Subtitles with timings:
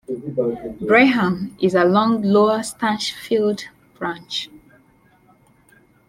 [0.79, 3.65] Braham is along Lower Stanchfield
[3.99, 4.49] Branch.